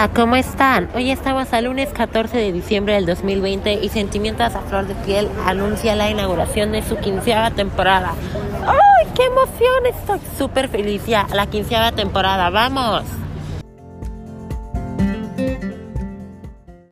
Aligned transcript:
Hola, 0.00 0.14
¿cómo 0.14 0.34
están? 0.34 0.88
Hoy 0.94 1.10
estamos 1.10 1.52
al 1.52 1.66
lunes 1.66 1.90
14 1.92 2.34
de 2.34 2.52
diciembre 2.52 2.94
del 2.94 3.04
2020 3.04 3.80
y 3.82 3.90
Sentimientos 3.90 4.54
a 4.54 4.60
Flor 4.62 4.86
de 4.86 4.94
Piel 4.94 5.28
anuncia 5.44 5.94
la 5.94 6.08
inauguración 6.08 6.72
de 6.72 6.80
su 6.80 6.96
quinceava 6.96 7.50
temporada. 7.50 8.14
¡Ay, 8.66 9.08
qué 9.14 9.26
emoción! 9.26 9.84
Estoy 9.84 10.18
súper 10.38 10.70
feliz 10.70 11.04
ya, 11.04 11.26
la 11.34 11.48
quinceava 11.48 11.92
temporada, 11.92 12.48
¡vamos! 12.48 13.02